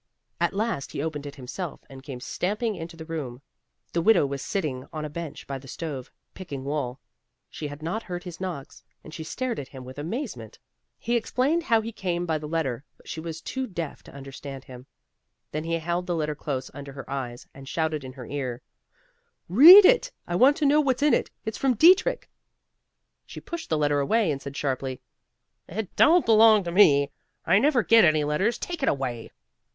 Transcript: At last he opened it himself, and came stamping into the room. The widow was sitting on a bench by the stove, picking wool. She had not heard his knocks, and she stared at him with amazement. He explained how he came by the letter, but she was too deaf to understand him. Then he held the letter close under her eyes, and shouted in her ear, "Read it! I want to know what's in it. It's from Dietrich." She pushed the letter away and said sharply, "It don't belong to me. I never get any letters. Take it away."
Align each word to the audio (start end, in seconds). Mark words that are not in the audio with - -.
At 0.39 0.55
last 0.55 0.93
he 0.93 1.01
opened 1.03 1.27
it 1.27 1.35
himself, 1.35 1.81
and 1.87 2.01
came 2.01 2.19
stamping 2.19 2.73
into 2.73 2.97
the 2.97 3.05
room. 3.05 3.43
The 3.93 4.01
widow 4.01 4.25
was 4.25 4.41
sitting 4.41 4.87
on 4.91 5.05
a 5.05 5.11
bench 5.11 5.45
by 5.45 5.59
the 5.59 5.67
stove, 5.67 6.09
picking 6.33 6.63
wool. 6.65 6.99
She 7.51 7.67
had 7.67 7.83
not 7.83 8.01
heard 8.01 8.23
his 8.23 8.41
knocks, 8.41 8.83
and 9.03 9.13
she 9.13 9.23
stared 9.23 9.59
at 9.59 9.67
him 9.67 9.85
with 9.85 9.99
amazement. 9.99 10.57
He 10.97 11.15
explained 11.15 11.61
how 11.61 11.81
he 11.81 11.91
came 11.91 12.25
by 12.25 12.39
the 12.39 12.47
letter, 12.47 12.83
but 12.97 13.07
she 13.07 13.19
was 13.19 13.41
too 13.41 13.67
deaf 13.67 14.01
to 14.05 14.11
understand 14.11 14.63
him. 14.63 14.87
Then 15.51 15.65
he 15.65 15.73
held 15.77 16.07
the 16.07 16.15
letter 16.15 16.33
close 16.33 16.71
under 16.73 16.93
her 16.93 17.07
eyes, 17.07 17.45
and 17.53 17.69
shouted 17.69 18.03
in 18.03 18.13
her 18.13 18.25
ear, 18.25 18.63
"Read 19.47 19.85
it! 19.85 20.11
I 20.27 20.35
want 20.35 20.57
to 20.57 20.65
know 20.65 20.81
what's 20.81 21.03
in 21.03 21.13
it. 21.13 21.29
It's 21.45 21.59
from 21.59 21.75
Dietrich." 21.75 22.27
She 23.27 23.39
pushed 23.39 23.69
the 23.69 23.77
letter 23.77 23.99
away 23.99 24.31
and 24.31 24.41
said 24.41 24.57
sharply, 24.57 24.99
"It 25.69 25.95
don't 25.95 26.25
belong 26.25 26.63
to 26.63 26.71
me. 26.71 27.11
I 27.45 27.59
never 27.59 27.83
get 27.83 28.03
any 28.03 28.23
letters. 28.23 28.57
Take 28.57 28.81
it 28.81 28.89
away." 28.89 29.29